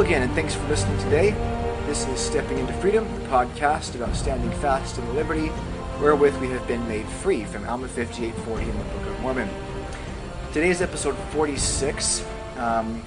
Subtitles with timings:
[0.00, 1.32] Hello again, and thanks for listening today.
[1.84, 5.48] This is Stepping into Freedom, the podcast about standing fast in the liberty
[6.00, 9.50] wherewith we have been made free from Alma 5840 in the Book of Mormon.
[10.54, 12.24] Today's episode 46.
[12.56, 13.02] Um,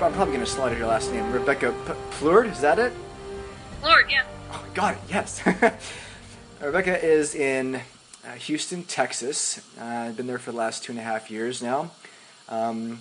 [0.00, 1.32] I'm probably going to slaughter your last name.
[1.32, 2.92] Rebekah P- Plourde, is that it?
[3.82, 4.22] Lord, yeah.
[4.52, 5.44] Oh, got it, yes.
[6.62, 7.80] Rebekah is in
[8.24, 9.60] uh, Houston, Texas.
[9.80, 11.90] Uh, I've been there for the last two and a half years now.
[12.48, 13.00] Um,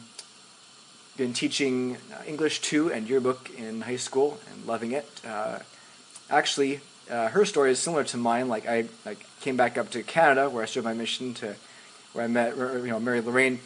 [1.18, 5.10] been teaching uh, English 2 and yearbook in high school and loving it.
[5.28, 5.60] Uh,
[6.30, 8.48] actually, uh, her story is similar to mine.
[8.48, 11.56] Like I like came back up to Canada where I started my mission to
[12.14, 13.60] where I met you know Mary Lorraine.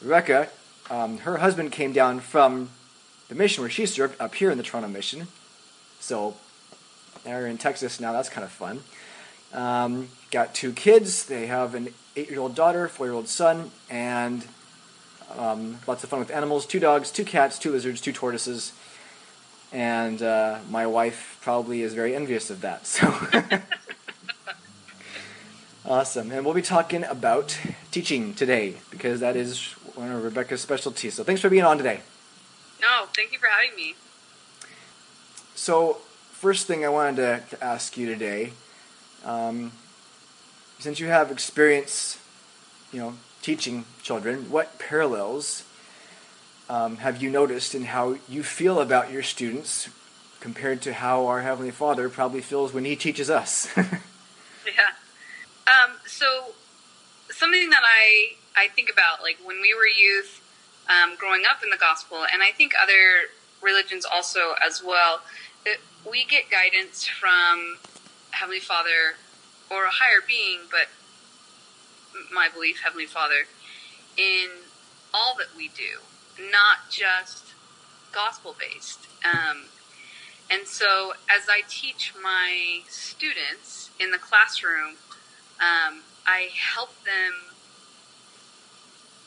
[0.00, 0.48] Rebekah,
[0.90, 2.70] um, her husband came down from
[3.28, 5.28] the mission where she served up here in the Toronto mission.
[6.00, 6.36] So
[7.24, 8.12] they're in Texas now.
[8.12, 8.80] That's kind of fun.
[9.52, 11.26] Um, got two kids.
[11.26, 14.46] They have an eight-year-old daughter, four-year-old son, and
[15.36, 16.66] um, lots of fun with animals.
[16.66, 18.72] Two dogs, two cats, two lizards, two tortoises.
[19.72, 22.86] And uh, my wife probably is very envious of that.
[25.84, 26.32] So awesome.
[26.32, 27.58] And we'll be talking about
[27.90, 31.14] teaching today because that is one of Rebekah's specialties.
[31.14, 32.00] So thanks for being on today.
[32.80, 33.94] No, thank you for having me.
[35.54, 35.98] So,
[36.32, 38.52] first thing I wanted to, to ask you today,
[39.24, 39.72] um,
[40.78, 42.18] since you have experience,
[42.92, 43.14] you know,
[43.44, 45.64] teaching children, what parallels
[46.70, 49.90] um, have you noticed in how you feel about your students
[50.40, 53.68] compared to how our Heavenly Father probably feels when He teaches us?
[54.66, 54.96] Yeah.
[55.66, 56.54] Um, so
[57.30, 60.40] something that I I think about, like when we were youth,
[60.88, 63.28] um, growing up in the gospel, and I think other
[63.60, 65.20] religions also as well,
[65.66, 65.76] that
[66.10, 67.76] we get guidance from
[68.30, 69.16] Heavenly Father
[69.70, 70.88] or a higher being, but
[72.32, 73.46] my belief, Heavenly Father,
[74.16, 74.48] in
[75.12, 76.00] all that we do,
[76.50, 77.54] not just
[78.12, 79.06] gospel based.
[79.24, 79.64] Um,
[80.50, 84.96] and so, as I teach my students in the classroom,
[85.60, 87.32] um, I help them.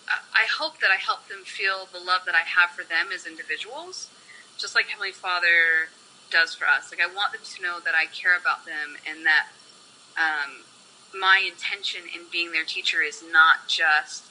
[0.09, 3.25] I hope that I help them feel the love that I have for them as
[3.25, 4.07] individuals,
[4.57, 5.89] just like Heavenly Father
[6.31, 6.91] does for us.
[6.91, 9.47] Like I want them to know that I care about them and that
[10.15, 10.63] um,
[11.13, 14.23] my intention in being their teacher is not just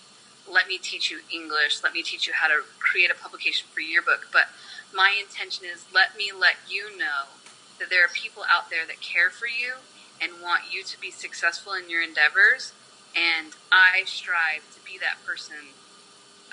[0.51, 3.81] let me teach you English, let me teach you how to create a publication for
[3.81, 4.47] yearbook, but
[4.95, 7.35] my intention is let me let you know
[7.79, 9.75] that there are people out there that care for you
[10.21, 12.73] and want you to be successful in your endeavors,
[13.15, 15.75] and I strive to be that person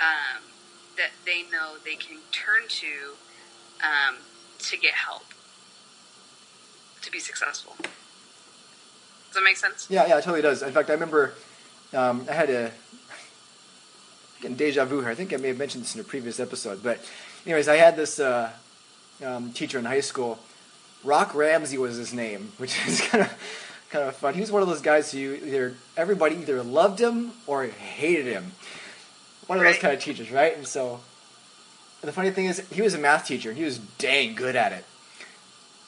[0.02, 0.44] um,
[0.98, 3.16] that they know they can turn to
[3.82, 4.18] um,
[4.60, 5.26] to get help
[7.02, 7.76] to be successful.
[9.34, 9.88] Does that make sense?
[9.90, 10.62] yeah, yeah, it totally does.
[10.62, 11.34] In fact, I remember
[11.92, 12.72] um, I had a
[14.42, 15.10] getting deja vu here.
[15.10, 17.00] I think I may have mentioned this in a previous episode, but
[17.44, 18.52] anyways, I had this uh,
[19.26, 20.38] um, teacher in high school.
[21.04, 23.34] Rock Ramsey was his name, which is kind of
[23.90, 24.36] kind of fun.
[24.36, 28.52] He was one of those guys who either everybody either loved him or hated him.
[29.48, 30.56] One of those kind of teachers, right?
[30.56, 31.00] And so
[32.02, 33.50] the funny thing is, he was a math teacher.
[33.50, 34.86] and He was dang good at it.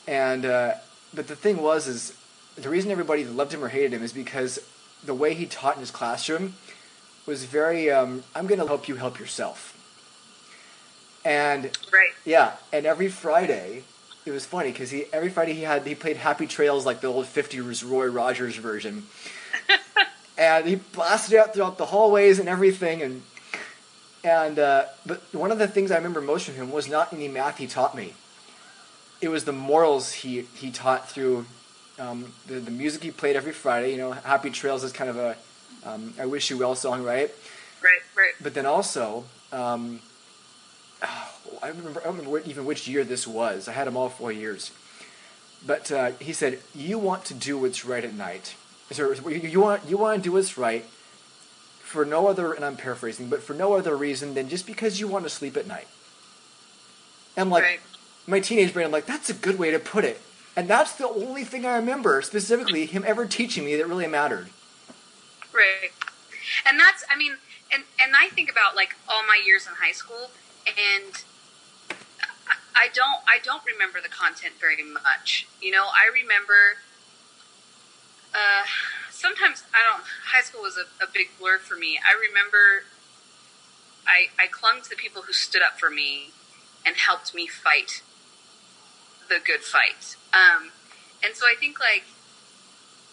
[0.08, 0.74] And uh,
[1.14, 2.18] but the thing was, is
[2.56, 4.60] the reason everybody loved him or hated him is because
[5.04, 6.56] the way he taught in his classroom
[7.26, 9.72] was very um, i'm going to help you help yourself.
[11.24, 12.12] And Right.
[12.24, 13.84] yeah and every friday
[14.26, 17.08] it was funny because he every friday he had he played happy trails like the
[17.08, 19.08] old 50s roy rogers version.
[20.38, 23.22] And he blasted it out throughout the hallways and everything and
[24.22, 27.30] and uh, but one of the things i remember most from him was not any
[27.30, 28.14] math he taught me.
[29.22, 31.46] It was the morals he he taught through
[32.00, 35.18] um, the, the music he played every friday you know happy trails is kind of
[35.18, 35.36] a
[35.86, 37.32] um, i wish you well song right
[37.84, 38.02] Right.
[38.18, 38.34] Right.
[38.42, 40.00] but then also, um,
[41.62, 43.68] I remember, I don't remember what, even which year this was.
[43.68, 44.72] I had him all four years.
[45.68, 48.56] But uh, he said, "You want to do what's right at night.
[48.92, 50.84] So you you want you want to do what's right
[51.84, 55.08] for no other." And I'm paraphrasing, but for no other reason than just because you
[55.08, 55.88] want to sleep at night.
[57.38, 57.80] And I'm like, Right.
[58.26, 60.20] my teenage brain, I'm like, that's a good way to put it.
[60.56, 64.50] And that's the only thing I remember specifically him ever teaching me that really mattered.
[65.54, 65.92] Right.
[66.66, 67.34] And that's, I mean,
[67.74, 70.30] and, and I think about like all my years in high school
[70.68, 71.24] and
[72.76, 75.48] I- don't, I don't remember the content very much.
[75.62, 76.78] You know, I remember,
[78.34, 78.64] uh,
[79.12, 81.98] sometimes I don't, high school was a, a big blur for me.
[81.98, 82.84] I remember
[84.08, 86.32] I, I clung to the people who stood up for me
[86.86, 88.02] and helped me fight
[89.30, 90.16] the good fight.
[90.34, 90.72] Um,
[91.24, 92.04] and so I think like,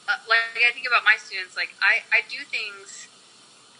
[0.08, 3.08] uh, like I think about my students, like I, I do things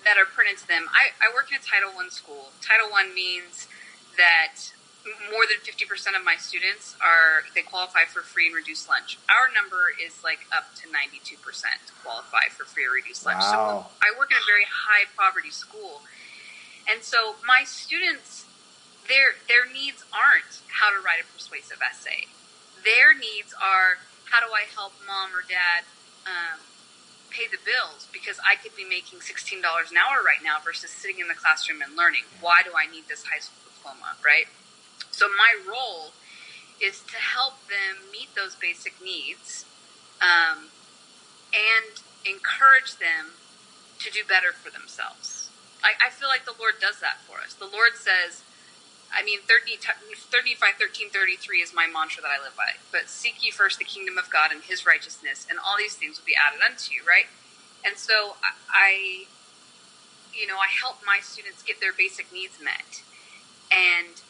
[0.05, 0.87] that are pertinent to them.
[0.91, 2.51] I, I work in a Title One school.
[2.61, 3.69] Title One means
[4.17, 4.73] that
[5.31, 9.51] more than 50% of my students are they qualify for free and reduced lunch our
[9.51, 11.43] number is like up to 92%
[12.05, 13.91] qualify for free or reduced lunch wow.
[13.91, 16.03] so i work in a very high poverty school
[16.87, 18.47] and so my students
[19.09, 22.27] their their needs aren't how to write a persuasive essay
[22.85, 25.87] their needs are how do i help mom or dad
[26.27, 26.63] um,
[27.31, 31.19] pay the bills because i could be making $16 an hour right now versus sitting
[31.19, 34.47] in the classroom and learning why do i need this high school diploma right
[35.11, 36.15] so my role
[36.83, 39.65] is to help them meet those basic needs
[40.19, 40.67] um,
[41.55, 43.39] and encourage them
[43.99, 45.51] to do better for themselves.
[45.83, 47.55] I, I, feel like the Lord does that for us.
[47.55, 48.43] The Lord says,
[49.15, 52.81] I mean, 30, 35, 13, 33 is my mantra that I live by.
[52.91, 56.19] But seek ye first the kingdom of God and his righteousness, and all these things
[56.19, 57.27] will be added unto you, right?
[57.85, 58.37] And so
[58.73, 59.27] I,
[60.33, 63.03] you know, I help my students get their basic needs met.
[63.71, 64.21] And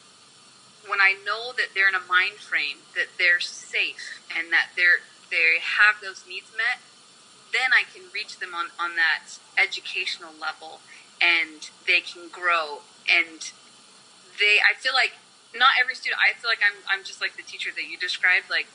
[0.87, 5.03] when I know that they're in a mind frame that they're safe and that they're
[5.31, 6.77] they have those needs met,
[7.51, 10.79] then I can reach them on, on that educational level
[11.19, 13.51] and they can grow and
[14.39, 15.13] they I feel like
[15.55, 18.49] not every student I feel like I'm I'm just like the teacher that you described
[18.49, 18.67] like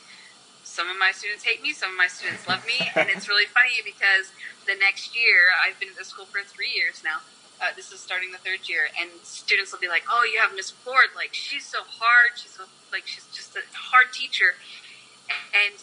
[0.65, 3.49] some of my students hate me, some of my students love me, and it's really
[3.49, 4.31] funny because
[4.69, 7.25] the next year I've been at the school for three years now
[7.61, 10.55] uh, this is starting the third year, and students will be like, "Oh, you have
[10.55, 11.11] Miss Ford.
[11.15, 12.39] Like she's so hard.
[12.39, 14.55] She's so, like she's just a hard teacher,"
[15.51, 15.75] and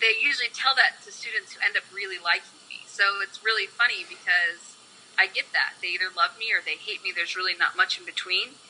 [0.00, 2.84] they usually tell that to students who end up really liking me.
[2.86, 4.76] So it's really funny because
[5.16, 7.12] I get that they either love me or they hate me.
[7.14, 8.60] There's really not much in between,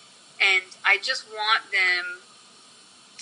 [0.41, 2.21] and I just want them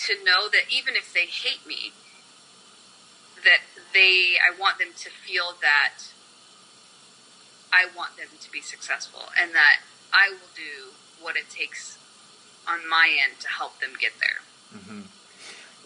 [0.07, 1.93] to know that even if they hate me,
[3.45, 3.61] that
[3.93, 6.05] they I want them to feel that
[7.73, 9.81] I want them to be successful and that
[10.13, 11.99] I will do what it takes
[12.69, 14.79] on my end to help them get there.
[14.79, 15.01] Mm-hmm.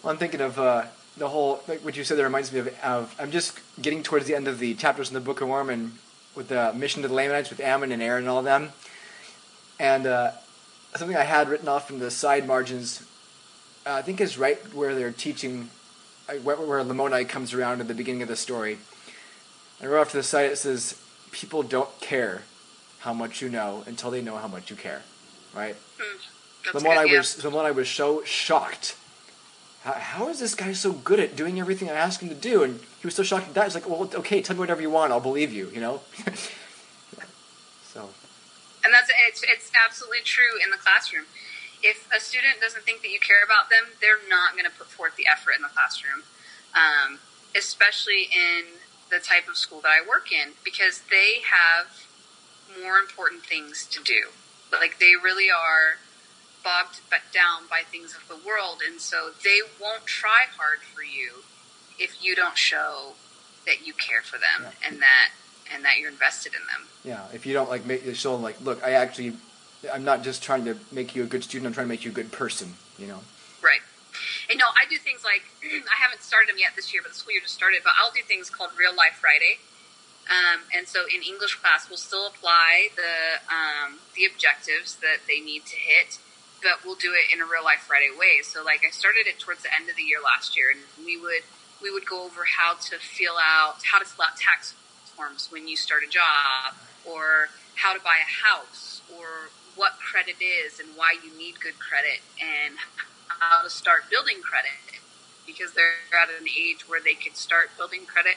[0.03, 0.85] Well, I'm thinking of uh,
[1.17, 4.27] the whole, like what you said, that reminds me of, of, I'm just getting towards
[4.27, 5.93] the end of the chapters in the Book of Mormon
[6.35, 8.69] with the mission to the Lamanites with Ammon and Aaron and all of them.
[9.79, 10.31] And uh,
[10.97, 13.03] something I had written off in the side margins,
[13.85, 15.69] uh, I think is right where they're teaching,
[16.43, 18.77] where, where Lamoni comes around at the beginning of the story.
[19.79, 20.99] And wrote off to the side, it says,
[21.31, 22.41] people don't care
[22.99, 25.03] how much you know until they know how much you care,
[25.55, 25.75] right?
[25.99, 27.17] Mm, Lamoni, good, I yeah.
[27.17, 28.95] was Lamoni, I was so shocked.
[29.83, 32.63] How, how is this guy so good at doing everything I asked him to do?
[32.63, 33.65] And he was so shocked at that.
[33.65, 35.69] He's like, well, okay, tell me whatever you want, I'll believe you.
[35.73, 36.01] You know.
[38.87, 41.27] And that's it's it's absolutely true in the classroom.
[41.83, 44.87] If a student doesn't think that you care about them, they're not going to put
[44.87, 46.23] forth the effort in the classroom,
[46.71, 47.19] um,
[47.51, 48.79] especially in
[49.11, 52.07] the type of school that I work in because they have
[52.79, 54.31] more important things to do.
[54.71, 55.99] Like they really are
[56.63, 57.03] bogged
[57.35, 61.43] down by things of the world, and so they won't try hard for you
[61.99, 63.19] if you don't show
[63.65, 64.87] that you care for them yeah.
[64.87, 65.35] and that
[65.73, 66.87] and that you're invested in them.
[67.03, 69.33] Yeah, if you don't like make show them like, look, I actually,
[69.91, 71.67] I'm not just trying to make you a good student.
[71.67, 72.73] I'm trying to make you a good person.
[72.97, 73.19] You know.
[73.61, 73.81] Right.
[74.49, 77.17] And no, I do things like I haven't started them yet this year, but the
[77.17, 77.81] school year just started.
[77.83, 79.59] But I'll do things called Real Life Friday.
[80.27, 85.39] Um, and so in English class, we'll still apply the um, the objectives that they
[85.39, 86.19] need to hit,
[86.61, 88.43] but we'll do it in a real life Friday way.
[88.43, 91.15] So like I started it towards the end of the year last year, and we
[91.15, 91.47] would
[91.81, 94.75] we would go over how to fill out how to fill out tax
[95.51, 100.79] when you start a job, or how to buy a house, or what credit is
[100.79, 102.75] and why you need good credit, and
[103.27, 105.01] how to start building credit
[105.45, 108.35] because they're at an age where they could start building credit.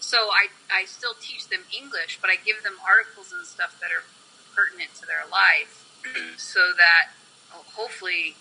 [0.00, 3.90] So I, I still teach them English, but I give them articles and stuff that
[3.90, 4.04] are
[4.54, 5.84] pertinent to their life
[6.38, 7.10] so that
[7.52, 8.36] oh, hopefully,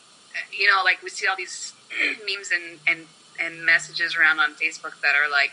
[0.51, 1.73] you know, like we see all these
[2.23, 3.07] memes and, and,
[3.39, 5.51] and messages around on Facebook that are like,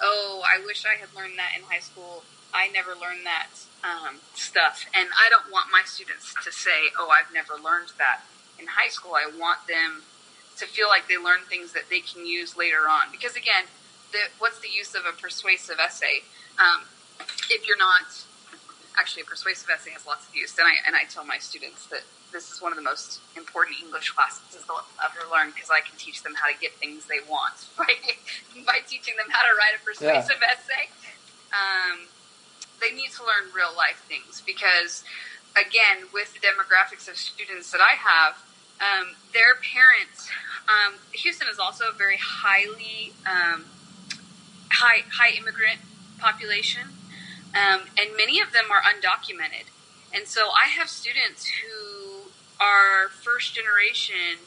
[0.00, 2.22] oh, I wish I had learned that in high school.
[2.54, 3.48] I never learned that
[3.84, 4.86] um, stuff.
[4.94, 8.22] And I don't want my students to say, oh, I've never learned that
[8.58, 9.14] in high school.
[9.14, 10.02] I want them
[10.56, 13.12] to feel like they learn things that they can use later on.
[13.12, 13.64] Because again,
[14.12, 16.24] the, what's the use of a persuasive essay
[16.58, 16.88] um,
[17.50, 18.24] if you're not
[18.98, 20.56] actually a persuasive essay has lots of use.
[20.58, 23.76] And I and I tell my students that this is one of the most important
[23.82, 27.20] English classes they'll ever learn because I can teach them how to get things they
[27.28, 27.94] want by
[28.66, 30.52] by teaching them how to write a persuasive yeah.
[30.52, 30.84] essay.
[31.52, 32.08] Um,
[32.80, 35.02] they need to learn real life things because
[35.56, 38.36] again, with the demographics of students that I have,
[38.80, 40.28] um, their parents.
[40.68, 43.64] Um, Houston is also a very highly um,
[44.70, 45.80] high high immigrant
[46.18, 46.82] population,
[47.54, 49.66] um, and many of them are undocumented.
[50.14, 51.97] And so I have students who
[52.60, 54.38] are first generation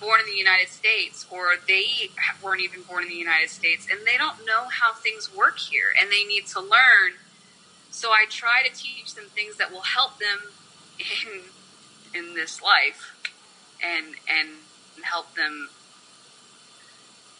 [0.00, 2.10] born in the United States or they
[2.42, 5.94] weren't even born in the United States and they don't know how things work here
[6.00, 7.12] and they need to learn.
[7.90, 10.52] So I try to teach them things that will help them
[10.98, 11.40] in
[12.14, 13.14] in this life
[13.82, 14.48] and and
[15.02, 15.68] help them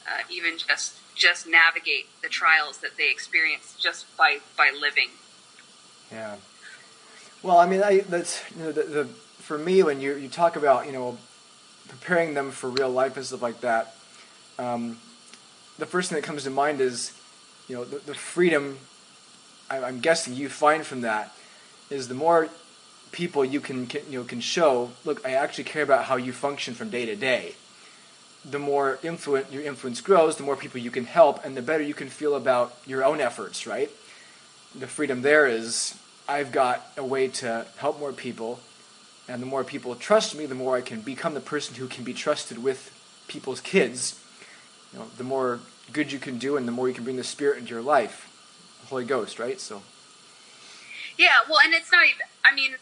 [0.06, 5.08] uh, even just just navigate the trials that they experience just by by living.
[6.10, 6.36] Yeah.
[7.42, 9.08] Well, I mean, I, that's you know the, the
[9.46, 11.16] for me when you you talk about you know
[11.88, 13.94] preparing them for real life and stuff like that,
[14.58, 14.98] um,
[15.78, 17.12] the first thing that comes to mind is,
[17.68, 18.78] you know, the, the freedom.
[19.70, 21.32] I, I'm guessing you find from that
[21.90, 22.48] is the more
[23.12, 24.90] people you can, can you know can show.
[25.04, 27.54] Look, I actually care about how you function from day to day.
[28.44, 31.84] The more influence your influence grows, the more people you can help, and the better
[31.84, 33.64] you can feel about your own efforts.
[33.64, 33.90] Right.
[34.74, 35.96] The freedom there is
[36.28, 38.58] I've got a way to help more people
[39.28, 42.04] and the more people trust me, the more I can become the person who can
[42.04, 42.92] be trusted with
[43.28, 44.20] people's kids.
[44.92, 45.60] You know, the more
[45.92, 48.30] good you can do, and the more you can bring the Spirit into your life,
[48.82, 49.60] the Holy Ghost, right?
[49.60, 49.82] So.
[51.18, 52.26] Yeah, well, and it's not even.
[52.44, 52.74] I mean,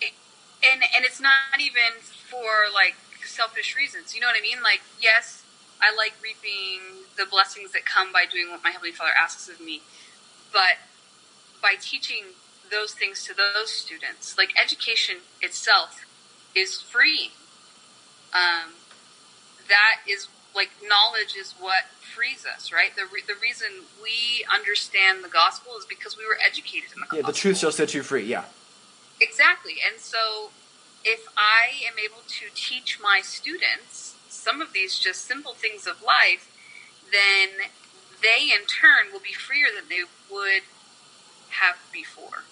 [0.00, 0.12] it,
[0.62, 4.14] and and it's not even for like selfish reasons.
[4.14, 4.62] You know what I mean?
[4.62, 5.42] Like, yes,
[5.80, 9.60] I like reaping the blessings that come by doing what my heavenly Father asks of
[9.60, 9.80] me,
[10.52, 10.76] but
[11.62, 12.24] by teaching
[12.70, 14.36] those things to those students.
[14.36, 16.04] Like education itself
[16.54, 17.32] is free.
[18.32, 18.72] Um,
[19.68, 22.94] that is like knowledge is what frees us, right?
[22.96, 23.68] The, re- the reason
[24.02, 27.18] we understand the gospel is because we were educated in the gospel.
[27.18, 28.24] Yeah, the truth shall set you free.
[28.24, 28.44] Yeah.
[29.20, 29.76] Exactly.
[29.86, 30.50] And so
[31.04, 36.02] if I am able to teach my students some of these just simple things of
[36.02, 36.50] life,
[37.12, 37.68] then
[38.22, 40.62] they in turn will be freer than they would
[41.50, 42.44] have before.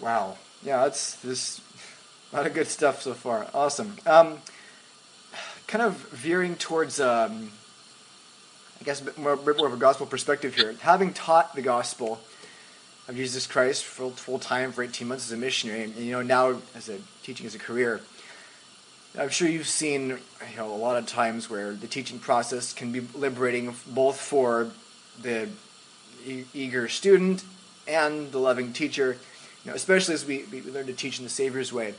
[0.00, 0.36] Wow.
[0.62, 1.60] Yeah, that's this
[2.32, 3.46] a lot of good stuff so far.
[3.54, 3.96] Awesome.
[4.06, 4.38] Um,
[5.66, 7.50] kind of veering towards, um,
[8.80, 10.74] I guess, a bit more, bit more of a gospel perspective here.
[10.80, 12.20] Having taught the gospel
[13.08, 16.22] of Jesus Christ full, full time for 18 months as a missionary, and, you know
[16.22, 18.00] now as a teaching as a career,
[19.18, 22.92] I'm sure you've seen you know a lot of times where the teaching process can
[22.92, 24.70] be liberating both for
[25.20, 25.48] the
[26.26, 27.44] e- eager student
[27.86, 29.16] and the loving teacher
[29.64, 31.94] you know, especially as we, we learn to teach in the Savior's way.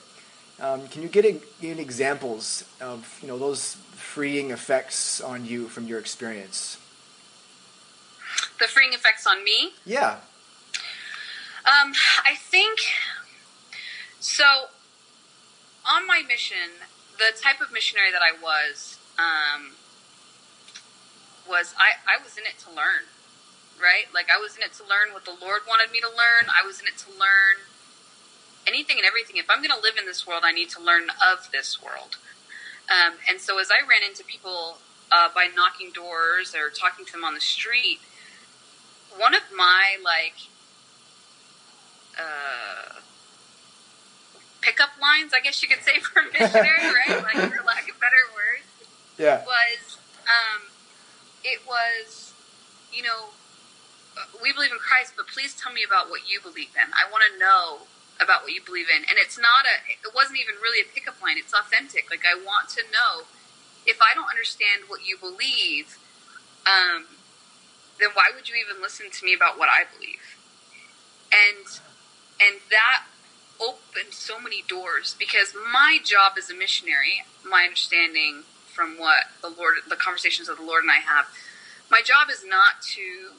[0.60, 5.88] Um, can you get any examples of you know those freeing effects on you from
[5.88, 6.77] your experience?
[8.60, 9.74] The freeing effects on me?
[9.86, 10.17] Yeah.
[11.65, 11.93] Um,
[12.25, 12.79] I think
[14.20, 14.43] so.
[15.86, 16.79] On my mission,
[17.17, 19.72] the type of missionary that I was um,
[21.50, 23.03] was I, I was in it to learn
[23.82, 24.08] right?
[24.13, 26.50] Like I was in it to learn what the Lord wanted me to learn.
[26.50, 27.63] I was in it to learn
[28.68, 29.38] anything and everything.
[29.38, 32.18] If I'm going to live in this world, I need to learn of this world.
[32.89, 34.77] Um, and so as I ran into people
[35.12, 38.00] uh, by knocking doors or talking to them on the street,
[39.18, 40.36] one of my like
[42.18, 43.00] uh,
[44.62, 47.24] pickup lines, I guess you could say for a missionary, right?
[47.24, 48.68] Like for lack of better words,
[49.18, 50.62] yeah, was um,
[51.44, 52.34] it was
[52.92, 53.30] you know
[54.41, 56.91] we believe in Christ, but please tell me about what you believe in.
[56.93, 57.88] I want to know
[58.22, 59.03] about what you believe in.
[59.10, 61.38] And it's not a, it wasn't even really a pickup line.
[61.38, 62.10] It's authentic.
[62.10, 63.25] Like, I want to know
[63.86, 65.98] if I don't understand what you believe,
[66.65, 67.05] um,
[68.00, 70.38] then why would you even listen to me about what I believe?
[71.34, 71.65] And,
[72.39, 73.05] and that
[73.60, 78.43] opened so many doors because my job as a missionary, my understanding
[78.74, 81.25] from what the Lord, the conversations of the Lord and I have,
[81.89, 83.38] my job is not to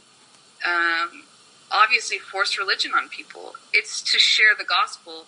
[0.64, 1.24] um,
[1.70, 3.54] obviously force religion on people.
[3.72, 5.26] It's to share the gospel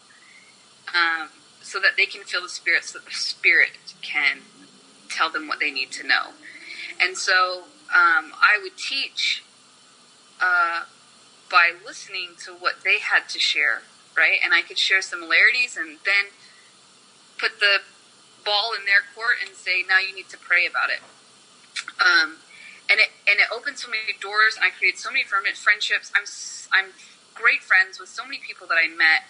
[0.94, 1.28] um,
[1.60, 4.38] so that they can feel the spirit, so the spirit can
[5.08, 6.30] tell them what they need to know.
[7.00, 7.64] And so
[7.94, 9.42] um, I would teach
[10.40, 10.84] uh,
[11.50, 13.82] by listening to what they had to share,
[14.16, 14.38] right?
[14.42, 16.32] And I could share similarities and then
[17.38, 17.78] put the
[18.44, 21.00] ball in their court and say, now you need to pray about it.
[22.00, 22.36] Um,
[22.90, 26.12] and it and it opened so many doors, and I created so many friendships.
[26.14, 26.26] I'm
[26.72, 26.92] I'm
[27.34, 29.28] great friends with so many people that I met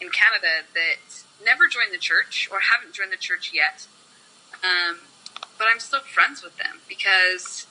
[0.00, 1.00] in Canada that
[1.44, 3.86] never joined the church or haven't joined the church yet.
[4.62, 4.98] Um,
[5.58, 7.66] but I'm still friends with them because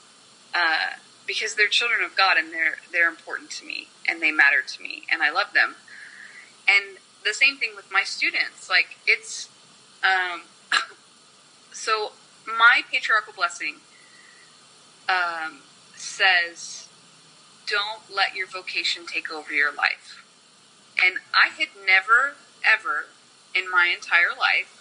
[0.54, 4.62] uh, because they're children of God and they're they're important to me and they matter
[4.66, 5.76] to me and I love them.
[6.68, 8.68] And the same thing with my students.
[8.68, 9.48] Like it's
[10.02, 10.42] um,
[11.72, 12.12] so
[12.46, 13.76] my patriarchal blessing
[15.08, 15.60] um,
[15.96, 16.88] says,
[17.66, 20.24] don't let your vocation take over your life.
[21.02, 22.34] And I had never,
[22.64, 23.06] ever
[23.54, 24.74] in my entire life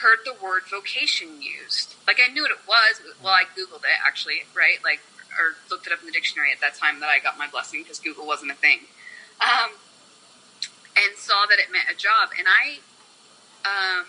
[0.00, 1.94] heard the word vocation used.
[2.06, 3.00] Like I knew what it was.
[3.22, 4.78] Well, I googled it actually, right?
[4.82, 5.00] Like
[5.38, 7.82] or looked it up in the dictionary at that time that I got my blessing
[7.82, 8.80] because Google wasn't a thing.
[9.40, 9.72] Um,
[10.96, 12.78] and saw that it meant a job, and I,
[13.64, 14.06] um,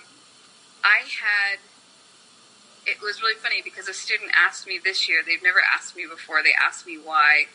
[0.84, 1.60] I had.
[2.86, 5.22] It was really funny because a student asked me this year.
[5.26, 6.44] They've never asked me before.
[6.44, 7.48] They asked me why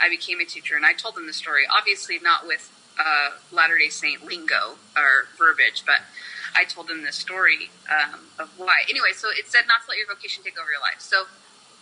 [0.00, 1.62] I became a teacher, and I told them the story.
[1.70, 6.02] Obviously, not with uh, Latter Day Saint lingo or verbiage, but
[6.56, 8.82] I told them the story um, of why.
[8.90, 10.98] Anyway, so it said not to let your vocation take over your life.
[10.98, 11.24] So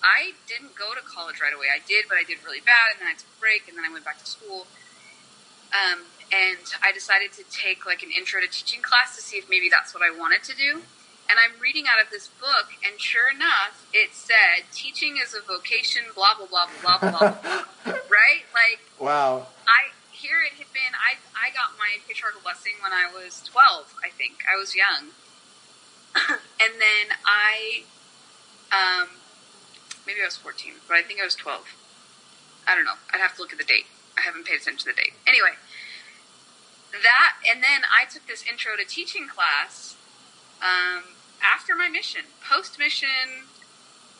[0.02, 1.66] I didn't go to college right away.
[1.72, 3.84] I did, but I did really bad, and then I took a break, and then
[3.84, 4.66] I went back to school.
[5.72, 9.48] Um, and I decided to take like an intro to teaching class to see if
[9.48, 10.82] maybe that's what I wanted to do.
[11.30, 15.40] And I'm reading out of this book, and sure enough, it said teaching is a
[15.40, 17.94] vocation, blah blah blah blah blah blah blah.
[18.10, 18.42] right?
[18.50, 19.46] Like wow.
[19.68, 20.90] I here it had been.
[20.98, 23.94] I I got my patriarchal blessing when I was 12.
[24.04, 25.14] I think I was young,
[26.60, 27.86] and then I,
[28.74, 29.08] um,
[30.06, 31.62] maybe I was 14, but I think I was 12.
[32.66, 32.98] I don't know.
[33.14, 33.86] I'd have to look at the date.
[34.18, 35.14] I haven't paid attention to the date.
[35.26, 35.54] Anyway,
[36.90, 39.96] that and then I took this intro to teaching class
[40.60, 43.48] um, after my mission, post mission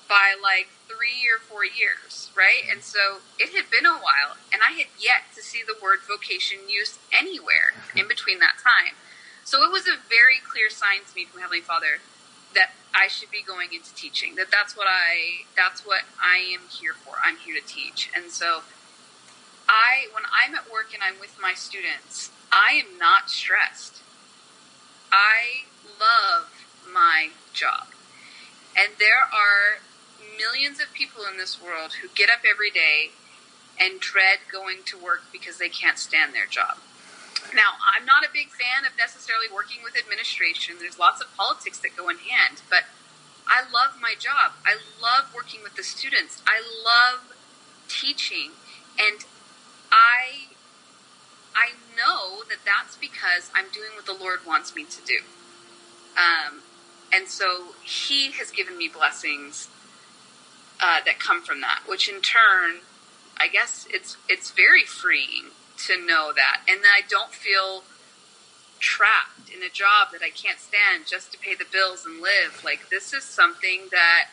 [0.08, 2.66] by like three or four years, right?
[2.68, 6.00] And so it had been a while, and I had yet to see the word
[6.06, 7.98] vocation used anywhere mm-hmm.
[7.98, 8.98] in between that time.
[9.44, 12.02] So it was a very clear sign to me from Heavenly Father
[12.54, 14.34] that I should be going into teaching.
[14.34, 17.14] That that's what I that's what I am here for.
[17.22, 18.10] I'm here to teach.
[18.14, 18.62] And so
[19.68, 24.02] I when I'm at work and I'm with my students, I am not stressed.
[25.12, 25.66] I
[25.98, 26.59] love
[26.92, 27.88] my job.
[28.76, 29.82] And there are
[30.36, 33.10] millions of people in this world who get up every day
[33.78, 36.78] and dread going to work because they can't stand their job.
[37.54, 40.76] Now, I'm not a big fan of necessarily working with administration.
[40.78, 42.84] There's lots of politics that go in hand, but
[43.48, 44.52] I love my job.
[44.64, 46.42] I love working with the students.
[46.46, 47.34] I love
[47.88, 48.52] teaching,
[48.98, 49.24] and
[49.90, 50.54] I
[51.56, 55.18] I know that that's because I'm doing what the Lord wants me to do.
[56.14, 56.62] Um,
[57.12, 59.68] and so He has given me blessings
[60.80, 62.80] uh, that come from that, which in turn,
[63.36, 65.50] I guess it's it's very freeing
[65.86, 67.84] to know that, and that I don't feel
[68.78, 72.62] trapped in a job that I can't stand just to pay the bills and live.
[72.64, 74.28] Like this is something that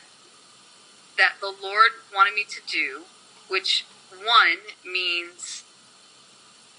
[1.18, 3.04] that the Lord wanted me to do,
[3.50, 5.63] which one means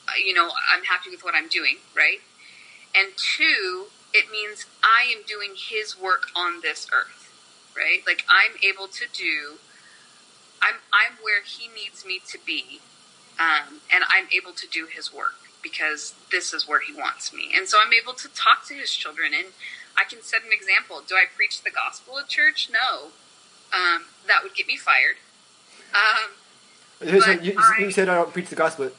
[0.08, 2.20] uh, you know, I'm happy with what I'm doing, right?
[2.94, 7.32] And two, it means I am doing his work on this earth,
[7.76, 8.00] right?
[8.06, 9.58] Like I'm able to do
[10.60, 12.80] I'm I'm where he needs me to be
[13.38, 17.50] um, and I'm able to do his work because this is where he wants me.
[17.54, 19.48] And so I'm able to talk to his children and
[19.96, 21.02] I can set an example.
[21.06, 22.68] Do I preach the gospel at church?
[22.72, 23.08] No.
[23.72, 25.16] Um, that would get me fired.
[25.94, 26.30] Um,
[27.00, 28.92] so you, I, you, said I don't preach the gospel at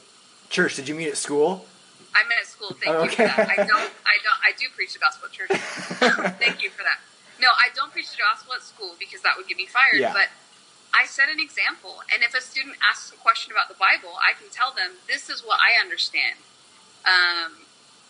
[0.48, 0.76] church.
[0.76, 1.66] Did you mean at school?
[2.14, 2.74] I meant at school.
[2.74, 3.24] Thank oh, okay.
[3.24, 3.50] you for that.
[3.50, 3.90] I don't.
[4.06, 4.40] I don't.
[4.42, 5.50] I do preach the gospel at church.
[6.42, 6.98] Thank you for that.
[7.40, 10.00] No, I don't preach the gospel at school because that would get me fired.
[10.00, 10.12] Yeah.
[10.12, 10.28] But
[10.92, 12.02] I set an example.
[12.12, 15.30] And if a student asks a question about the Bible, I can tell them, this
[15.30, 16.42] is what I understand.
[17.06, 17.64] Um,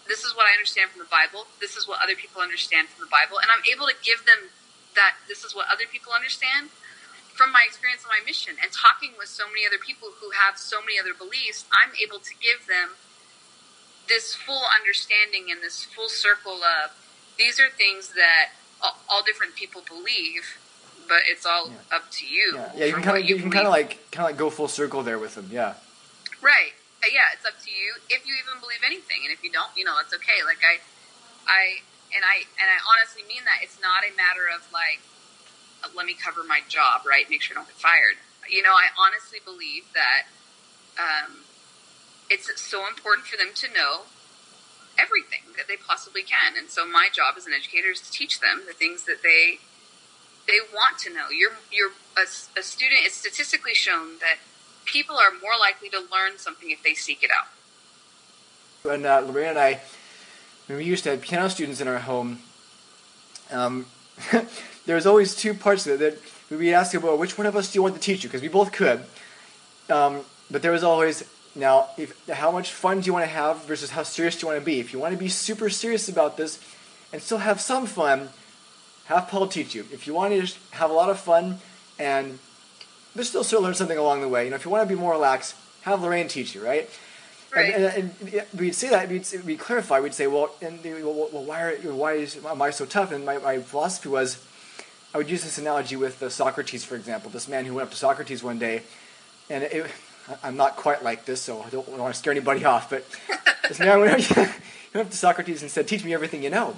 [0.08, 1.46] this is what I understand from the Bible.
[1.60, 3.38] This is what other people understand from the Bible.
[3.38, 4.50] And I'm able to give them
[4.98, 6.74] that this is what other people understand
[7.36, 10.58] from my experience on my mission and talking with so many other people who have
[10.58, 11.64] so many other beliefs.
[11.70, 12.98] I'm able to give them
[14.10, 16.90] this full understanding and this full circle of
[17.38, 18.50] these are things that
[18.82, 20.58] all, all different people believe
[21.10, 21.96] but it's all yeah.
[21.98, 22.54] up to you.
[22.54, 24.38] Yeah, yeah you can kind of you, you can kind of like kind of like
[24.38, 25.50] go full circle there with them.
[25.50, 25.74] Yeah.
[26.40, 26.72] Right.
[27.02, 29.68] Uh, yeah, it's up to you if you even believe anything, and if you don't,
[29.74, 30.46] you know, it's okay.
[30.46, 30.78] Like I,
[31.50, 31.82] I,
[32.14, 33.58] and I, and I honestly mean that.
[33.66, 35.02] It's not a matter of like,
[35.82, 37.26] uh, let me cover my job, right?
[37.28, 38.20] Make sure I don't get fired.
[38.46, 40.30] You know, I honestly believe that
[41.00, 41.42] um,
[42.30, 44.02] it's so important for them to know
[44.98, 46.56] everything that they possibly can.
[46.56, 49.58] And so my job as an educator is to teach them the things that they
[50.46, 51.28] they want to know.
[51.30, 52.22] You're you're a,
[52.58, 53.00] a student.
[53.04, 54.38] It's statistically shown that
[54.84, 57.48] people are more likely to learn something if they seek it out.
[58.82, 59.80] When uh, Lorraine and I,
[60.66, 62.40] when we used to have piano students in our home,
[63.50, 63.86] um,
[64.86, 67.72] there was always two parts of it that we'd asking about which one of us
[67.72, 69.04] do you want to teach you because we both could.
[69.90, 73.64] Um, but there was always now if, how much fun do you want to have
[73.64, 74.80] versus how serious do you want to be.
[74.80, 76.60] If you want to be super serious about this
[77.12, 78.28] and still have some fun,
[79.06, 79.84] have Paul teach you.
[79.92, 81.58] If you want to just have a lot of fun
[81.98, 82.38] and
[83.14, 84.98] but still still learn something along the way, you know, if you want to be
[84.98, 86.88] more relaxed, have Lorraine teach you, right?
[87.54, 87.74] Right.
[87.74, 89.98] And, and, and we'd say that we'd, we'd clarify.
[89.98, 93.10] We'd say, well, and well, well, why are why is am I so tough?
[93.10, 94.44] And my, my philosophy was,
[95.12, 97.28] I would use this analogy with Socrates, for example.
[97.30, 98.82] This man who went up to Socrates one day,
[99.48, 99.90] and it,
[100.42, 102.90] I'm not quite like this, so I don't want to scare anybody off.
[102.90, 103.04] But
[103.68, 106.76] this man went up, to Socrates and said, "Teach me everything you know."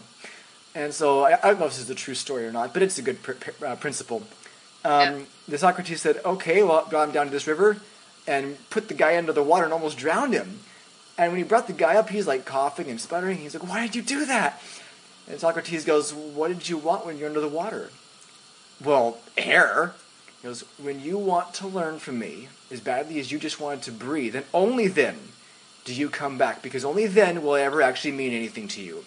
[0.74, 2.82] And so I, I don't know if this is a true story or not, but
[2.82, 4.22] it's a good pr- pr- uh, principle.
[4.84, 5.18] Um, Yeah.
[5.48, 7.78] The Socrates said, "Okay, well, brought him down to this river,
[8.26, 10.60] and put the guy under the water and almost drowned him."
[11.18, 13.38] And when he brought the guy up, he's like coughing and sputtering.
[13.38, 14.60] He's like, "Why did you do that?"
[15.28, 17.90] And Socrates goes, "What did you want when you're under the water?"
[18.82, 19.94] Well, air.
[20.42, 23.82] He goes, "When you want to learn from me as badly as you just wanted
[23.84, 25.16] to breathe, and only then
[25.84, 29.04] do you come back, because only then will I ever actually mean anything to you."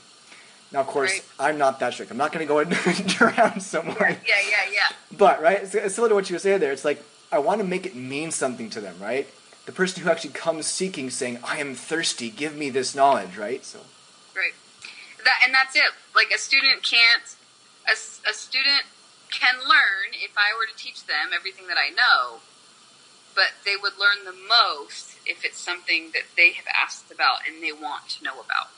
[0.71, 1.23] Now, of course, Right.
[1.39, 2.09] I'm not that strict.
[2.11, 2.71] I'm not going to go and
[3.07, 3.95] drown someone.
[3.99, 4.89] Yeah, yeah, yeah.
[5.11, 6.71] But right, it's, it's similar to what you were saying there.
[6.71, 9.27] It's like I want to make it mean something to them, right?
[9.65, 12.29] The person who actually comes seeking, saying, "I am thirsty.
[12.29, 13.63] Give me this knowledge," right?
[13.65, 13.79] So
[14.35, 14.53] Right.
[15.23, 15.91] That and that's it.
[16.15, 17.35] Like a student can't.
[17.87, 17.93] a,
[18.29, 18.83] a student
[19.35, 22.39] can learn if I were to teach them everything that I know,
[23.35, 27.59] but they would learn the most if it's something that they have asked about and
[27.59, 28.71] they want to know about.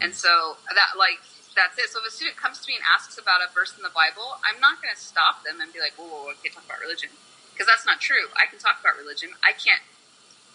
[0.00, 1.22] And so that like
[1.54, 1.88] that's it.
[1.90, 4.36] So if a student comes to me and asks about a verse in the Bible,
[4.44, 6.82] I'm not going to stop them and be like, "Whoa, whoa, whoa okay, talk about
[6.82, 7.10] religion,"
[7.52, 8.28] because that's not true.
[8.36, 9.30] I can talk about religion.
[9.42, 9.82] I can't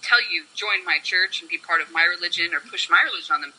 [0.04, 3.34] tell you join my church and be part of my religion or push my religion
[3.36, 3.54] on them.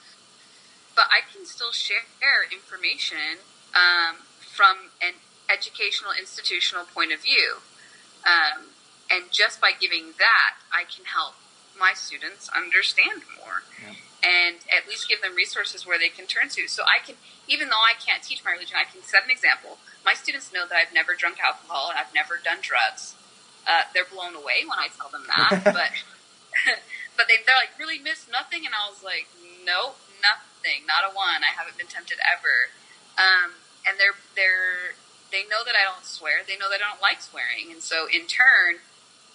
[0.94, 2.04] But I can still share
[2.52, 3.40] information
[3.72, 5.16] um, from an
[5.62, 7.62] educational institutional point of view,
[8.26, 8.74] um,
[9.10, 11.34] and just by giving that, I can help
[11.78, 13.94] my students understand more Yeah.
[14.22, 16.68] and at least give them resources where they can turn to.
[16.68, 17.16] So I can,
[17.48, 19.78] even though I can't teach my religion, I can set an example.
[20.04, 23.14] My students know that I've never drunk alcohol and I've never done drugs.
[23.66, 25.90] Uh, they're blown away when I tell them that, but
[27.16, 29.26] but they, they're like, really miss nothing, and I was like,
[29.64, 31.40] nope, nothing, not a one.
[31.42, 32.68] I haven't been tempted ever.
[33.16, 33.56] Um,
[33.88, 34.94] and they're they're
[35.32, 36.44] they know that I don't swear.
[36.46, 38.84] They know that I don't like swearing, and so in turn,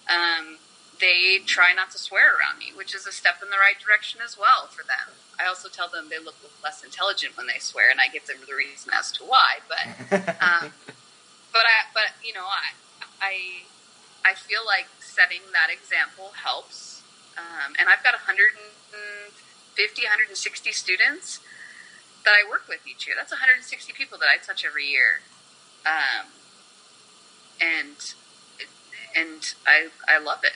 [0.06, 0.62] um,
[1.00, 4.20] they try not to swear around me, which is a step in the right direction
[4.24, 5.18] as well for them.
[5.38, 8.38] I also tell them they look less intelligent when they swear, and I give them
[8.46, 9.58] the reason as to why.
[9.66, 9.84] But
[10.42, 10.72] um,
[11.52, 12.74] but I but you know I
[13.20, 13.34] I
[14.24, 17.02] I feel like setting that example helps.
[17.38, 18.50] Um, and I've got 150,
[20.02, 21.38] 160 students
[22.24, 23.14] that I work with each year.
[23.16, 25.22] That's 160 people that I touch every year.
[25.86, 26.26] Um,
[27.60, 28.14] and
[29.16, 30.52] and I I love it.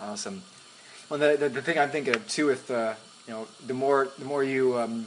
[0.00, 0.42] awesome.
[1.08, 2.94] Well, the, the the thing I'm thinking of too, with uh,
[3.26, 5.06] you know, the more the more you um,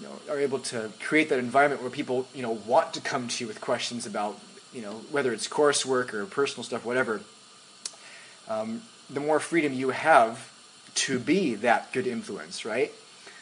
[0.00, 3.28] you know are able to create that environment where people you know want to come
[3.28, 4.38] to you with questions about
[4.72, 7.20] you know whether it's coursework or personal stuff, whatever.
[8.48, 10.52] Um, the more freedom you have
[10.94, 12.92] to be that good influence, right?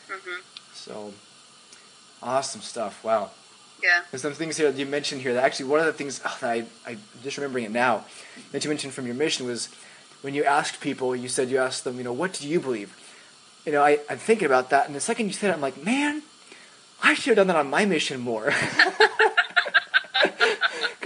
[0.09, 0.41] Mm-hmm.
[0.75, 1.13] So,
[2.23, 3.03] awesome stuff.
[3.05, 3.31] Wow.
[3.83, 4.03] Yeah.
[4.11, 6.39] There's some things here that you mentioned here that actually one of the things oh,
[6.43, 8.05] I, I'm just remembering it now
[8.53, 9.69] that you mentioned from your mission was
[10.23, 12.97] when you asked people, you said you asked them, you know, what do you believe?
[13.65, 15.85] You know, I, I'm thinking about that, and the second you said it, I'm like,
[15.85, 16.23] man,
[17.03, 18.53] I should have done that on my mission more.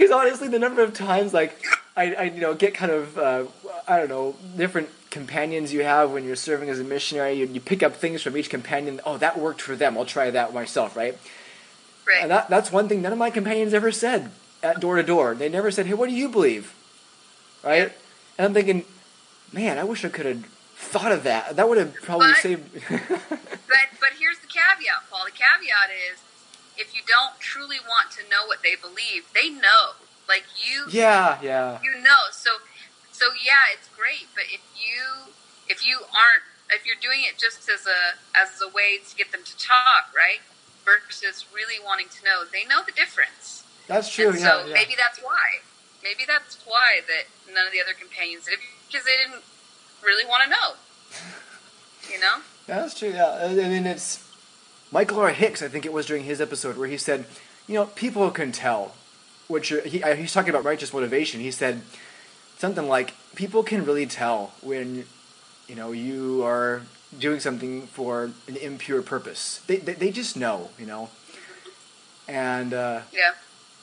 [0.03, 1.63] Because honestly, the number of times like
[1.95, 3.45] I, I you know get kind of uh,
[3.87, 7.61] I don't know different companions you have when you're serving as a missionary, you, you
[7.61, 8.99] pick up things from each companion.
[9.05, 9.97] Oh, that worked for them.
[9.97, 11.17] I'll try that myself, right?
[12.07, 12.21] Right.
[12.21, 15.35] And that, that's one thing none of my companions ever said at door to door.
[15.35, 16.73] They never said, "Hey, what do you believe?"
[17.63, 17.91] Right?
[18.37, 18.83] And I'm thinking,
[19.51, 21.55] man, I wish I could have thought of that.
[21.55, 22.69] That would have probably But- saved.
[23.73, 25.25] But but here's the caveat, Paul.
[25.25, 26.19] The caveat is
[26.77, 29.97] if you don't truly want to know what they believe, they know.
[30.27, 32.29] Like you yeah, yeah, you know.
[32.31, 32.51] So
[33.11, 35.33] so yeah, it's great, but if you
[35.67, 39.31] if you aren't if you're doing it just as a as a way to get
[39.31, 40.39] them to talk, right?
[40.85, 43.63] Versus really wanting to know, they know the difference.
[43.87, 44.29] that's true.
[44.29, 44.73] and yeah, so yeah.
[44.73, 45.63] maybe that's why.
[46.03, 49.43] Maybe that's why that none of the other companions did it because they didn't
[50.03, 50.73] really want to know.
[52.11, 52.41] You know?
[52.67, 53.11] Yeah, that's true.
[53.11, 54.29] Yeah, I mean it's
[54.91, 55.29] Michael R.
[55.29, 55.61] Hicks.
[55.61, 57.25] I think it was during his episode where he said,
[57.65, 58.93] you know, people can tell.
[59.47, 61.41] Which you're, he uh, he's talking about righteous motivation.
[61.41, 61.81] He said
[62.57, 65.05] something like, people can really tell when
[65.67, 66.83] you know you are
[67.19, 69.61] doing something for an impure purpose.
[69.67, 71.09] They they, they just know, you know.
[72.27, 73.33] And uh, Yeah.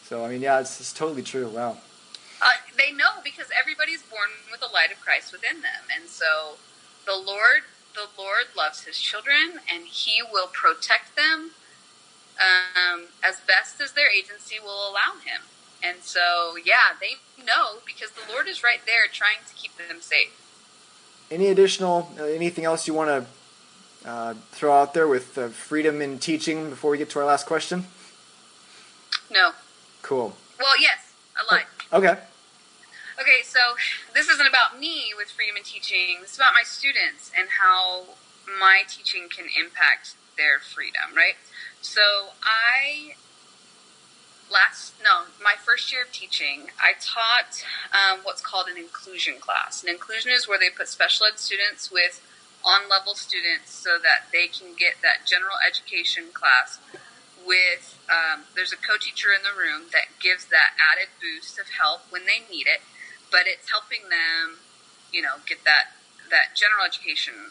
[0.05, 1.49] so I mean, yeah, it's, it's totally true.
[1.49, 1.79] Wow.
[2.43, 2.47] Uh,
[2.79, 6.57] they know because everybody's born with the light of Christ within them, and so
[7.05, 7.62] the Lord,
[7.95, 11.51] the Lord loves His children, and He will protect them
[12.40, 15.43] um, as best as their agency will allow Him.
[15.83, 20.01] And so, yeah, they know because the Lord is right there trying to keep them
[20.01, 20.33] safe.
[21.31, 26.01] Any additional, uh, anything else you want to uh, throw out there with uh, freedom
[26.01, 27.85] in teaching before we get to our last question?
[29.31, 29.53] No.
[30.03, 30.35] Cool.
[30.59, 31.66] Well, yes, I lied.
[31.93, 32.21] Okay.
[33.21, 33.61] Okay, so
[34.14, 36.19] this isn't about me with freedom in teaching.
[36.21, 38.05] This is about my students and how
[38.59, 41.35] my teaching can impact their freedom, right?
[41.83, 42.01] So
[42.43, 43.14] I
[44.51, 47.63] last no my first year of teaching i taught
[47.95, 49.83] um, what's called an inclusion class.
[49.83, 52.23] And inclusion is where they put special ed students with
[52.65, 56.79] on level students so that they can get that general education class
[57.47, 62.03] with um, there's a co-teacher in the room that gives that added boost of help
[62.11, 62.85] when they need it
[63.31, 64.61] but it's helping them
[65.13, 65.97] you know get that
[66.31, 67.51] that general education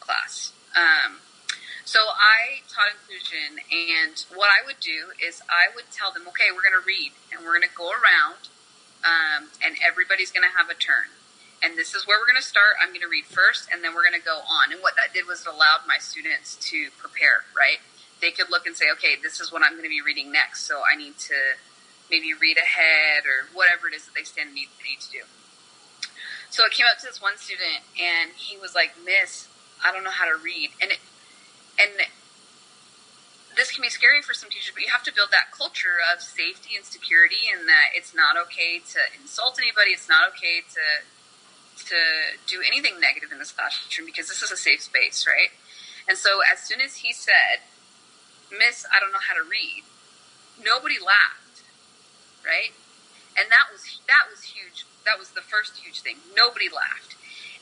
[0.00, 0.52] class.
[0.74, 1.18] Um,
[1.84, 6.54] so I taught inclusion, and what I would do is I would tell them, okay,
[6.54, 8.48] we're going to read, and we're going to go around,
[9.02, 11.10] um, and everybody's going to have a turn.
[11.62, 12.74] And this is where we're going to start.
[12.82, 14.74] I'm going to read first, and then we're going to go on.
[14.74, 17.78] And what that did was it allowed my students to prepare, right?
[18.20, 20.66] They could look and say, okay, this is what I'm going to be reading next,
[20.66, 21.58] so I need to
[22.10, 25.22] maybe read ahead or whatever it is that they stand need, need to do.
[26.50, 29.48] So I came up to this one student, and he was like, Miss,
[29.82, 30.70] I don't know how to read.
[30.82, 30.98] And it,
[31.82, 32.06] and
[33.56, 36.22] this can be scary for some teachers, but you have to build that culture of
[36.22, 39.92] safety and security, and that it's not okay to insult anybody.
[39.92, 40.86] It's not okay to
[41.72, 41.98] to
[42.46, 45.50] do anything negative in this classroom because this is a safe space, right?
[46.08, 47.64] And so, as soon as he said,
[48.50, 49.84] "Miss, I don't know how to read,"
[50.58, 51.64] nobody laughed,
[52.44, 52.72] right?
[53.36, 54.84] And that was that was huge.
[55.04, 56.20] That was the first huge thing.
[56.34, 57.16] Nobody laughed,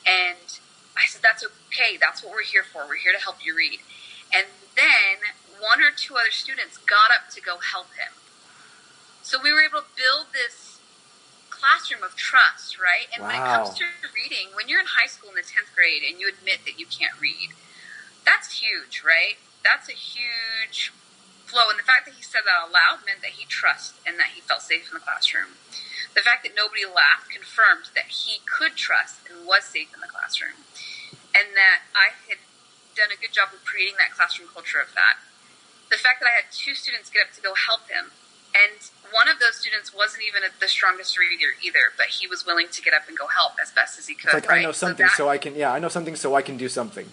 [0.05, 0.59] and
[0.95, 1.97] I said, "That's okay.
[1.97, 2.87] That's what we're here for.
[2.87, 3.81] We're here to help you read."
[4.33, 8.13] And then one or two other students got up to go help him.
[9.21, 10.81] So we were able to build this
[11.49, 13.05] classroom of trust, right?
[13.13, 13.29] And wow.
[13.29, 16.17] when it comes to reading, when you're in high school in the 10th grade and
[16.17, 17.53] you admit that you can't read,
[18.25, 19.37] that's huge, right?
[19.61, 20.89] That's a huge
[21.45, 21.69] flow.
[21.69, 24.33] And the fact that he said that out loud meant that he trusted and that
[24.33, 25.61] he felt safe in the classroom.
[26.17, 30.11] The fact that nobody laughed confirmed that he could trust and was safe in the
[30.11, 30.65] classroom.
[31.31, 32.41] And that I had
[32.95, 35.19] done a good job of creating that classroom culture of that.
[35.89, 38.15] The fact that I had two students get up to go help him,
[38.55, 38.79] and
[39.11, 42.81] one of those students wasn't even the strongest reader either, but he was willing to
[42.81, 44.31] get up and go help as best as he could.
[44.31, 44.59] It's like right?
[44.59, 45.55] I know something, so, that, so I can.
[45.55, 47.07] Yeah, I know something, so I can do something.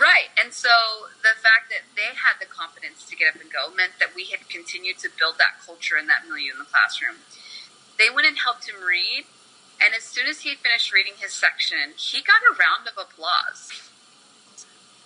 [0.00, 0.74] Right, and so
[1.22, 4.26] the fact that they had the confidence to get up and go meant that we
[4.26, 7.22] had continued to build that culture and that milieu in the classroom.
[7.96, 9.30] They went and helped him read,
[9.78, 13.70] and as soon as he finished reading his section, he got a round of applause.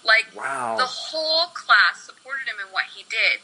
[0.05, 0.77] Like wow.
[0.79, 3.41] the whole class supported him in what he did.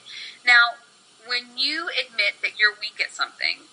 [0.46, 0.80] Now,
[1.26, 3.68] when you admit that you're weak at something,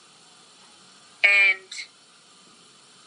[1.24, 1.70] and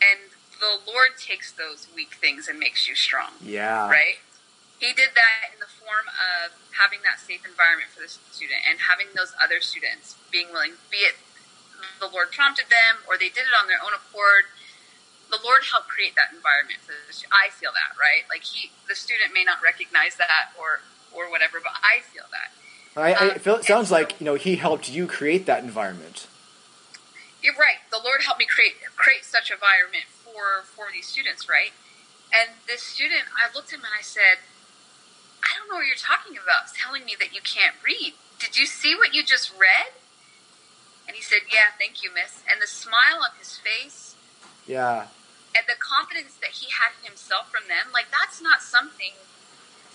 [0.01, 3.35] and the Lord takes those weak things and makes you strong.
[3.43, 3.91] Yeah.
[3.91, 4.23] Right?
[4.79, 8.85] He did that in the form of having that safe environment for the student and
[8.91, 11.17] having those other students being willing, be it
[12.01, 14.51] the Lord prompted them or they did it on their own accord
[15.35, 17.11] the Lord helped create that environment for the.
[17.35, 18.23] I feel that, right?
[18.31, 22.55] Like he, the student may not recognize that or or whatever, but I feel that.
[22.95, 25.63] I, um, I feel it sounds so, like you know he helped you create that
[25.63, 26.29] environment.
[27.43, 27.83] You're right.
[27.91, 31.75] The Lord helped me create create such environment for for these students, right?
[32.31, 34.43] And this student, I looked at him and I said,
[35.43, 36.71] "I don't know what you're talking about.
[36.71, 38.15] Telling me that you can't read.
[38.39, 39.99] Did you see what you just read?"
[41.07, 44.05] And he said, "Yeah, thank you, Miss." And the smile on his face
[44.67, 45.07] yeah.
[45.55, 49.15] And the confidence that he had in himself from them, like that's not something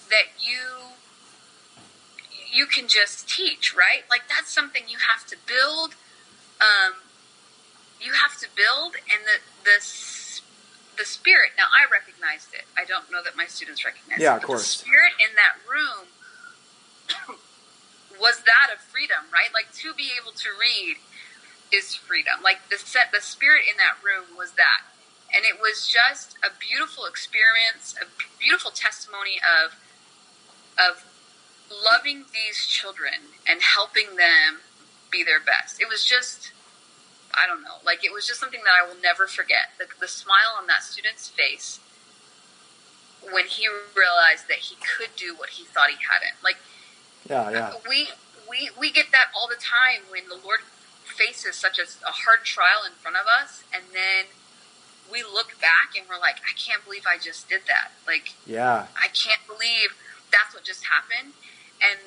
[0.10, 0.96] that you
[2.52, 4.04] you can just teach, right?
[4.10, 5.96] Like that's something you have to build.
[6.60, 7.06] Um,
[8.02, 9.80] you have to build, and the the
[10.98, 11.56] the spirit.
[11.58, 12.66] Now I recognized it.
[12.78, 14.38] I don't know that my students recognized yeah, it.
[14.38, 14.80] of course.
[14.80, 16.08] The spirit in that room
[18.20, 19.52] was that of freedom, right?
[19.54, 20.98] Like to be able to read
[21.72, 22.44] is freedom.
[22.44, 24.84] Like the set, the spirit in that room was that,
[25.34, 28.06] and it was just a beautiful experience, a
[28.40, 29.76] beautiful testimony of
[30.80, 31.04] of
[31.70, 34.62] loving these children and helping them
[35.12, 35.82] be their best.
[35.82, 36.52] It was just,
[37.34, 39.76] I don't know, like it was just something that I will never forget.
[39.78, 41.80] The, the smile on that student's face
[43.22, 46.42] when he realized that he could do what he thought he hadn't.
[46.44, 46.58] Like,
[47.30, 47.74] yeah, yeah.
[47.88, 48.10] We
[48.50, 50.62] we we get that all the time when the Lord
[51.04, 54.26] faces such a, a hard trial in front of us, and then
[55.12, 57.92] we look back and we're like, I can't believe I just did that.
[58.08, 59.96] Like, yeah, I can't believe
[60.32, 61.34] that's what just happened.
[61.82, 62.00] And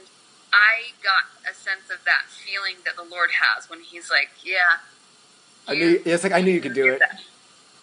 [0.53, 4.79] I got a sense of that feeling that the Lord has when He's like, Yeah,
[5.67, 6.03] I knew.
[6.05, 7.01] It's like I knew you could do it.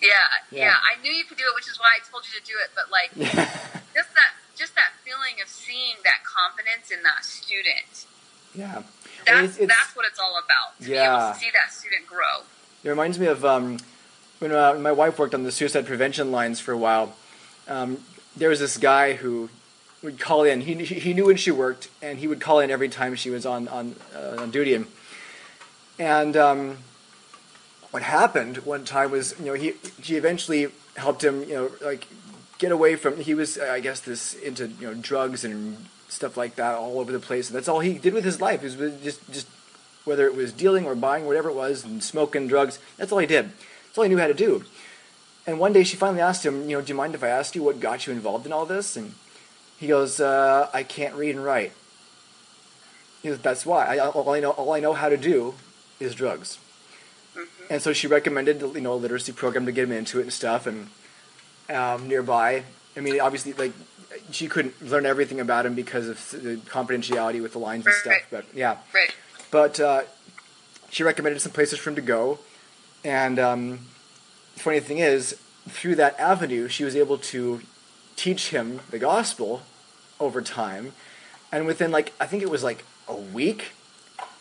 [0.02, 0.08] Yeah,
[0.52, 0.66] Yeah.
[0.72, 2.54] yeah, I knew you could do it, which is why I told you to do
[2.64, 2.70] it.
[2.76, 3.12] But like,
[3.96, 8.06] just that, just that feeling of seeing that confidence in that student.
[8.56, 8.84] yeah.
[9.26, 10.78] That's it's- it's- that's what it's all about.
[10.80, 11.34] To be able Yeah.
[11.34, 12.44] to see that student grow.
[12.84, 13.78] It reminds me of um,
[14.40, 17.16] when uh, my wife worked on the suicide prevention lines for a while.
[17.68, 18.04] Um,
[18.36, 19.50] there was this guy who
[20.02, 20.62] would call in.
[20.62, 23.46] He, he knew when she worked, and he would call in every time she was
[23.46, 24.86] on on, uh, on duty.
[25.98, 26.78] And, um,
[27.92, 32.08] what happened one time was, you know, he she eventually helped him, you know, like
[32.58, 33.20] get away from.
[33.20, 37.12] He was, I guess, this into you know drugs and stuff like that all over
[37.12, 37.50] the place.
[37.50, 38.64] And that's all he did with his life.
[38.64, 39.48] Is just just
[40.06, 42.80] whether it was dealing or buying, whatever it was, and smoking drugs.
[42.98, 43.52] That's all he did.
[43.90, 44.64] That's all he knew how to do.
[45.48, 47.56] And one day she finally asked him, you know, do you mind if I ask
[47.56, 48.96] you what got you involved in all this?
[48.96, 49.14] And
[49.80, 51.72] he goes, uh, I can't read and write.
[53.24, 53.98] He goes, that's why.
[53.98, 55.56] I, all I know, all I know how to do
[56.00, 56.60] is drugs.
[57.36, 57.74] Mm-hmm.
[57.74, 60.34] And so she recommended, you know, a literacy program to get him into it and
[60.34, 60.68] stuff.
[60.68, 60.90] And
[61.70, 62.64] um, nearby,
[62.96, 63.74] I mean, obviously, like
[64.32, 68.22] she couldn't learn everything about him because of the confidentiality with the lines and stuff.
[68.30, 69.14] But yeah, Right.
[69.52, 70.02] but uh,
[70.90, 72.40] she recommended some places for him to go.
[73.04, 73.80] And um,
[74.56, 77.62] the funny thing is, through that avenue, she was able to
[78.16, 79.62] teach him the gospel
[80.20, 80.94] over time.
[81.52, 83.72] And within, like, I think it was like a week,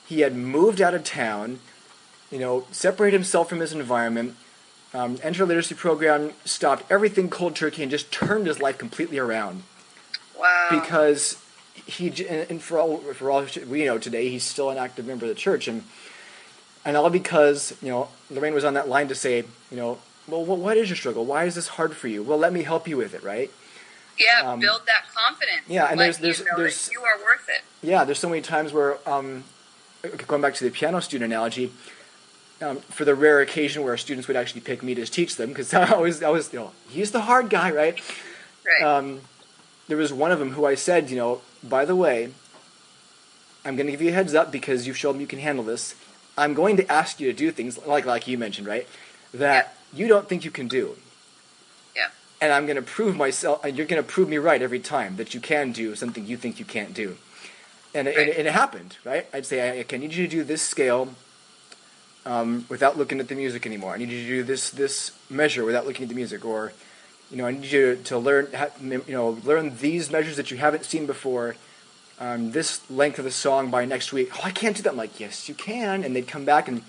[0.06, 1.60] he had moved out of town,
[2.30, 4.36] you know, separated himself from his environment,
[4.94, 9.18] um, entered a literacy program, stopped everything cold turkey, and just turned his life completely
[9.18, 9.62] around
[10.38, 10.68] Wow.
[10.70, 11.36] because
[11.86, 15.24] he and and for all for all we know today he's still an active member
[15.26, 15.84] of the church and
[16.84, 20.44] and all because you know Lorraine was on that line to say you know well
[20.44, 22.86] what, what is your struggle why is this hard for you well let me help
[22.88, 23.50] you with it right
[24.18, 25.62] yeah, um, build that confidence.
[25.68, 27.62] yeah, and there's- there's- there's- you are worth it.
[27.86, 29.44] yeah there's so many times where um,
[30.26, 31.72] going back to the piano student analogy
[32.60, 35.72] um, for the rare occasion where students would actually pick me to teach them because
[35.74, 38.00] I was I was you know he's the hard guy right
[38.66, 38.82] Right.
[38.82, 39.20] um,
[39.86, 42.28] there was one of them who I said, you know, by the way,
[43.64, 45.64] I'm going to give you a heads up because you've shown me you can handle
[45.64, 45.94] this.
[46.38, 48.86] I'm going to ask you to do things like like you mentioned, right?
[49.34, 50.96] That you don't think you can do.
[51.96, 52.08] Yeah.
[52.40, 55.16] And I'm going to prove myself, and you're going to prove me right every time
[55.16, 57.16] that you can do something you think you can't do.
[57.94, 58.28] And, it- and, Right.
[58.28, 59.26] it- and it happened, right?
[59.34, 61.08] I'd say, I, I need you to do this scale
[62.26, 63.94] um, without looking at the music anymore.
[63.94, 66.72] I need you to do this this measure without looking at the music, or
[67.30, 68.48] you know, I need you to, to learn
[68.82, 71.56] you know learn these measures that you haven't seen before.
[72.20, 74.30] Um, this length of the song by next week.
[74.36, 74.90] Oh, I can't do that.
[74.90, 76.02] I'm like, yes, you can.
[76.02, 76.82] And they'd come back and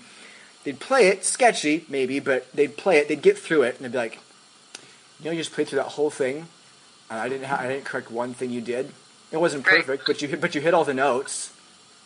[0.64, 3.06] they'd play it, sketchy maybe, but they'd play it.
[3.08, 4.18] They'd get through it, and they'd be like,
[5.20, 6.48] you know, you just played through that whole thing,
[7.10, 8.90] and I didn't ha- I didn't correct one thing you did.
[9.30, 9.76] It wasn't Right.
[9.86, 11.52] perfect, but you hit, but you hit all the notes,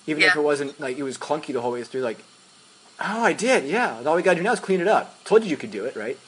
[0.07, 2.03] even if it wasn't like it was clunky the whole way through.
[2.03, 2.19] Like,
[3.01, 4.03] oh, I did, yeah.
[4.05, 5.25] All we gotta do now is clean it up.
[5.25, 6.19] Told you you could do it, right?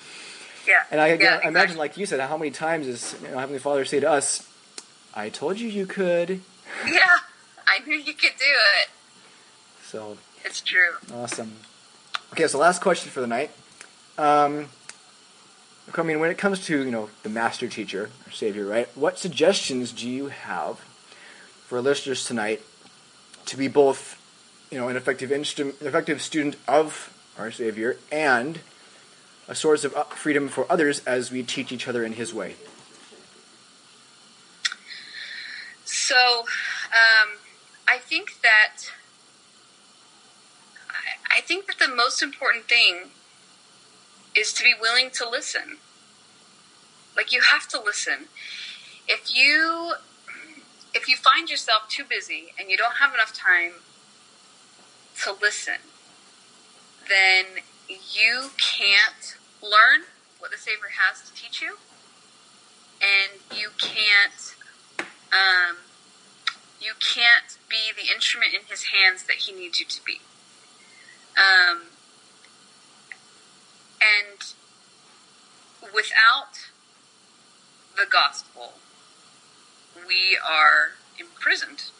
[0.67, 0.85] yeah.
[0.91, 1.77] And I, yeah, I imagine, exactly.
[1.77, 4.49] like you said, how many times is you know, Heavenly Father say to us,
[5.15, 6.41] "I told you you could."
[6.87, 7.17] Yeah.
[7.67, 8.89] I knew you could do it.
[9.85, 10.95] So It's true.
[11.15, 11.53] awesome.
[12.33, 13.51] Okay, so last question for the night.
[14.19, 14.69] Um,
[15.97, 18.89] I mean, when it comes to you know the master teacher, our Savior, right?
[18.97, 20.79] What suggestions do you have
[21.67, 22.63] for listeners tonight
[23.47, 24.21] to be both,
[24.71, 28.61] you know, an effective instru- an effective student of our Savior and
[29.49, 32.57] a source of uh, freedom for others as we teach each other in His way?
[36.07, 37.39] So, um,
[37.89, 38.93] I think that
[41.37, 43.11] I, think that the most important thing
[44.33, 45.79] is to be willing to listen.
[47.17, 48.29] Like you have to listen.
[49.09, 49.95] If you
[50.95, 53.73] if you find yourself too busy and you don't have enough time
[55.25, 55.81] to listen,
[57.09, 60.07] then you can't learn
[60.39, 61.79] what the Savior has to teach you,
[63.03, 64.55] and you can't
[65.33, 65.79] um,
[66.81, 70.21] you can't be the instrument in his hands that he needs you to be.
[71.37, 71.83] Um,
[74.01, 74.55] and
[75.95, 76.71] without
[77.97, 78.75] the gospel,
[80.07, 81.91] we are imprisoned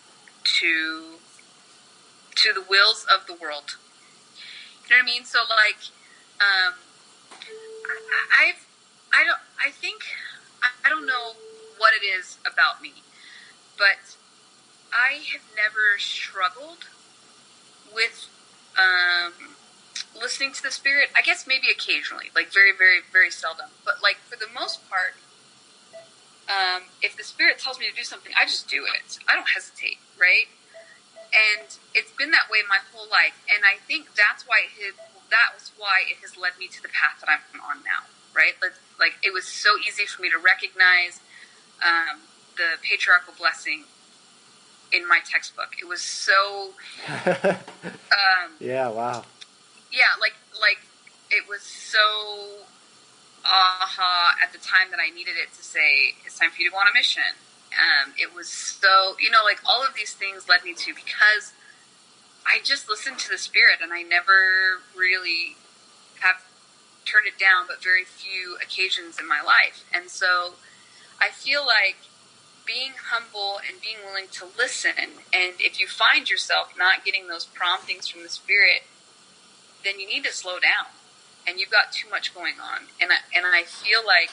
[0.45, 1.17] to
[2.35, 3.77] to the wills of the world.
[4.85, 5.25] You know what I mean?
[5.25, 5.81] So like,
[6.39, 6.75] um,
[7.33, 8.67] I, I've
[9.13, 10.03] I don't I think
[10.63, 11.33] I, I don't know
[11.79, 12.93] what it is about me,
[13.79, 14.17] but
[14.93, 16.87] I have never struggled
[17.93, 18.29] with
[18.79, 19.57] um,
[20.15, 21.09] listening to the spirit.
[21.17, 23.67] I guess maybe occasionally, like very, very, very seldom.
[23.85, 25.15] But like for the most part,
[26.49, 29.19] um, if the spirit tells me to do something, I just do it.
[29.29, 30.47] I don't hesitate, right?
[31.35, 34.71] And it's been that way my whole life, and I think that's why
[35.31, 38.55] that was why it has led me to the path that I'm on now, right?
[38.63, 41.19] Like, like it was so easy for me to recognize
[41.83, 42.23] um,
[42.57, 43.85] the patriarchal blessing
[44.97, 45.77] in my textbook.
[45.81, 46.73] It was so.
[47.09, 48.89] um, yeah.
[48.89, 49.25] Wow.
[49.93, 50.79] Yeah, like like
[51.31, 52.65] it was so
[53.45, 56.73] aha at the time that I needed it to say it's time for you to
[56.73, 57.37] go on a mission.
[57.77, 61.53] Um, it was so you know like all of these things led me to because
[62.47, 65.57] I just listened to the spirit and I never really
[66.21, 66.37] have
[67.05, 69.85] turned it down, but very few occasions in my life.
[69.93, 70.55] And so
[71.21, 71.97] I feel like
[72.67, 74.93] being humble and being willing to listen.
[75.33, 78.83] And if you find yourself not getting those promptings from the Spirit,
[79.85, 80.93] then you need to slow down.
[81.47, 82.89] And you've got too much going on.
[83.01, 84.31] And I, and I feel like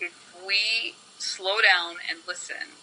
[0.00, 0.12] if
[0.46, 2.76] we slow down and listen,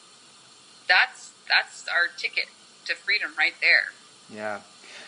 [0.88, 2.46] that's that's our ticket
[2.86, 3.94] to freedom right there.
[4.34, 4.62] Yeah.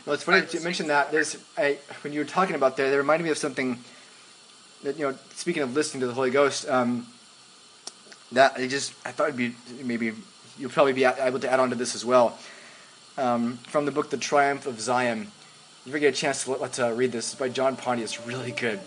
[0.05, 1.11] Well, it's funny you mentioned that.
[1.11, 3.79] There's I, when you were talking about that, it reminded me of something
[4.83, 5.17] that you know.
[5.35, 7.07] Speaking of listening to the Holy Ghost, um,
[8.31, 10.13] that I just I thought it'd be maybe
[10.57, 12.37] you'll probably be able to add on to this as well.
[13.17, 15.27] Um, from the book The Triumph of Zion.
[15.81, 17.31] If you ever get a chance to let, uh, read this.
[17.31, 18.15] It's by John Pontius.
[18.15, 18.79] It's really good.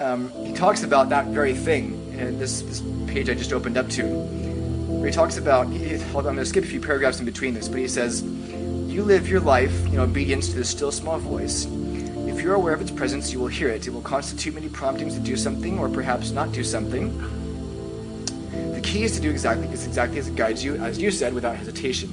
[0.00, 3.88] Um, he talks about that very thing, and this, this page I just opened up
[3.90, 5.68] to, where he talks about.
[5.68, 9.04] He, I'm going to skip a few paragraphs in between this, but he says, "You
[9.04, 12.90] live your life in obedience to the still small voice." If you're aware of its
[12.90, 13.86] presence, you will hear it.
[13.86, 17.10] It will constitute many promptings to do something or perhaps not do something
[18.86, 21.56] key is to do exactly is exactly as it guides you, as you said, without
[21.56, 22.08] hesitation.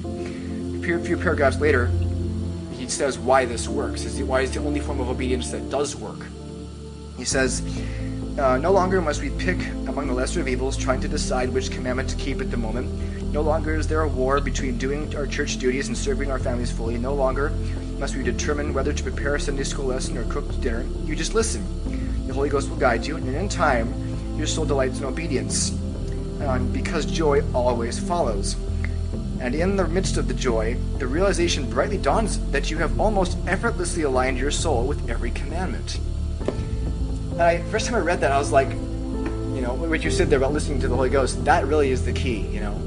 [0.82, 1.86] A few paragraphs later,
[2.72, 4.04] he says why this works.
[4.04, 6.18] Is why is the only form of obedience that does work.
[7.16, 7.62] He says,
[8.38, 11.70] uh, no longer must we pick among the lesser of evils, trying to decide which
[11.70, 12.92] commandment to keep at the moment.
[13.32, 16.72] No longer is there a war between doing our church duties and serving our families
[16.72, 16.98] fully.
[16.98, 17.50] No longer
[17.98, 20.84] must we determine whether to prepare a Sunday school lesson or cook dinner.
[21.04, 21.64] You just listen.
[22.26, 23.94] The Holy Ghost will guide you, and in time,
[24.36, 25.70] your soul delights in obedience
[26.44, 28.56] um, because joy always follows.
[29.40, 33.36] And in the midst of the joy, the realization brightly dawns that you have almost
[33.46, 35.98] effortlessly aligned your soul with every commandment.
[37.32, 40.30] And I, first time I read that, I was like, you know, what you said
[40.30, 42.80] there about listening to the Holy Ghost, that really is the key, you know.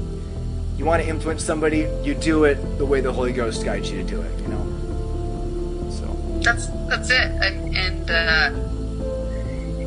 [0.76, 3.98] You want to influence somebody, you do it the way the Holy Ghost guides you
[3.98, 5.90] to do it, you know.
[5.90, 8.50] So that's that's it, and and uh,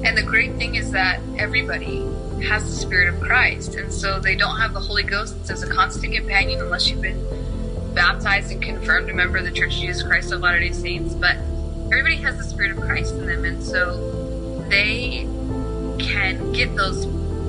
[0.05, 2.01] and the great thing is that everybody
[2.43, 3.75] has the Spirit of Christ.
[3.75, 7.23] And so they don't have the Holy Ghost as a constant companion unless you've been
[7.93, 11.13] baptized and confirmed a member of the Church of Jesus Christ of Latter day Saints.
[11.13, 11.37] But
[11.87, 13.45] everybody has the Spirit of Christ in them.
[13.45, 15.27] And so they
[15.99, 17.03] can get those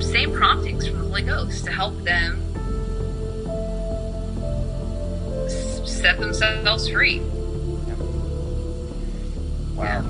[0.04, 2.40] same promptings from the Holy Ghost to help them
[5.86, 7.20] set themselves free.
[9.76, 10.02] Wow.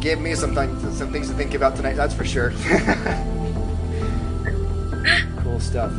[0.00, 2.52] Give me some, th- some things to think about tonight, that's for sure.
[5.56, 5.92] cool stuff.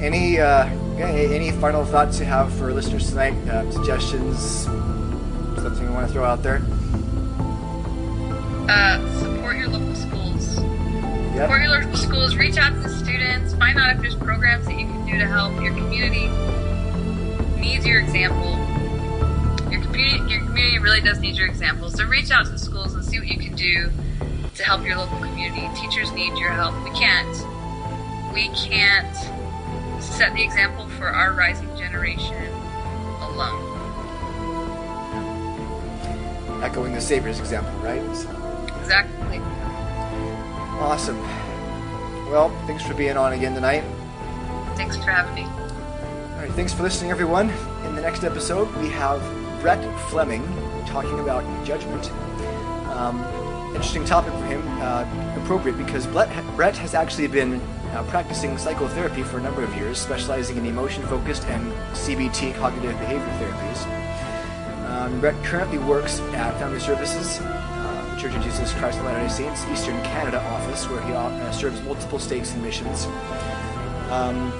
[0.00, 0.66] Any uh,
[0.98, 3.34] any final thoughts you have for listeners tonight?
[3.48, 4.64] Uh, suggestions?
[5.56, 6.62] Something you want to throw out there?
[8.68, 10.58] Uh, support your local schools.
[10.58, 11.42] Yep.
[11.42, 12.36] Support your local schools.
[12.36, 13.54] Reach out to the students.
[13.54, 16.28] Find out if there's programs that you can do to help your community.
[17.60, 18.52] Needs your example.
[19.72, 21.90] Your community, your community really does need your example.
[21.90, 23.90] So reach out to the schools and see what you can do
[24.54, 25.68] to help your local community.
[25.80, 26.74] Teachers need your help.
[26.84, 27.53] We can't
[28.34, 29.16] we can't
[30.02, 32.34] set the example for our rising generation
[33.20, 33.70] alone.
[36.62, 38.02] Echoing the Savior's example, right?
[38.16, 38.28] So.
[38.80, 39.38] Exactly.
[40.80, 41.18] Awesome.
[42.28, 43.84] Well, thanks for being on again tonight.
[44.76, 45.42] Thanks for having me.
[45.44, 47.50] All right, thanks for listening, everyone.
[47.86, 49.20] In the next episode, we have
[49.60, 49.80] Brett
[50.10, 50.42] Fleming
[50.86, 52.10] talking about judgment.
[52.90, 53.24] Um,
[53.68, 57.60] interesting topic for him, uh, appropriate because Brett, Brett has actually been
[57.94, 63.26] uh, practicing psychotherapy for a number of years, specializing in emotion-focused and CBT cognitive behavior
[63.38, 64.04] therapies.
[64.88, 69.64] Um, Brett currently works at Family Services, uh, Church of Jesus Christ of Latter-day Saints
[69.66, 73.06] Eastern Canada office, where he uh, serves multiple states and missions.
[74.10, 74.52] Um,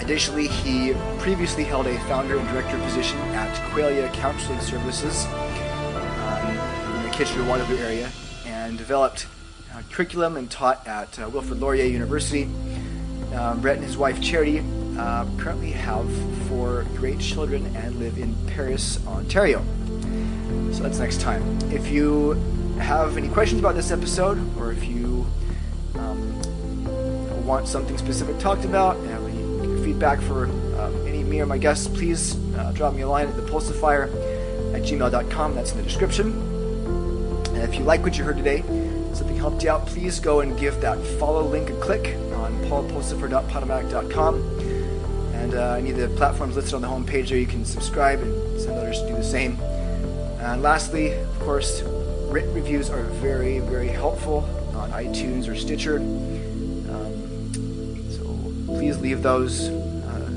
[0.00, 6.48] additionally, he previously held a founder and director position at Qualia Counseling Services um,
[6.96, 8.10] in the Kitchener-Waterloo area,
[8.46, 9.26] and developed
[9.76, 12.48] uh, curriculum and taught at uh, Wilfrid Laurier University.
[13.36, 14.62] Um, Brett and his wife Charity
[14.98, 16.10] uh, currently have
[16.48, 19.62] four great children and live in Paris, Ontario.
[20.72, 21.58] So that's next time.
[21.70, 22.32] If you
[22.78, 25.26] have any questions about this episode, or if you
[25.96, 30.46] um, want something specific talked about, and have any feedback for
[30.80, 34.08] um, any me or my guests, please uh, drop me a line at thepulsiphyer
[34.74, 35.54] at gmail.com.
[35.54, 36.32] That's in the description.
[37.48, 38.62] And if you like what you heard today,
[39.12, 42.16] something helped you out, please go and give that follow link a click
[42.46, 44.34] on paulpulsipher.podomatic.com.
[45.34, 48.60] And uh, any of the platforms listed on the homepage there, you can subscribe and
[48.60, 49.58] send others to do the same.
[50.40, 51.82] And lastly, of course,
[52.28, 55.98] written reviews are very, very helpful on iTunes or Stitcher.
[55.98, 60.30] Um, so please leave those uh,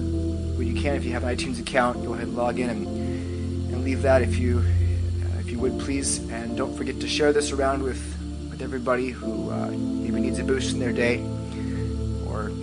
[0.57, 0.95] when you can.
[0.95, 4.22] If you have an iTunes account, go ahead and log in and, and leave that
[4.22, 6.20] if you uh, if you would please.
[6.30, 8.01] And don't forget to share this around with
[8.49, 11.24] with everybody who uh, maybe needs a boost in their day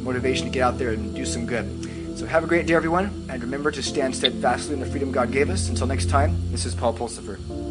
[0.06, 2.18] motivation to get out there and do some good.
[2.18, 5.30] So have a great day, everyone, and remember to stand steadfastly in the freedom God
[5.32, 5.68] gave us.
[5.68, 7.65] Until next time, this is Paul Pulsipher.